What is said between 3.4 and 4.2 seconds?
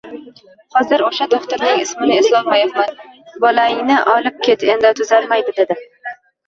Bolangni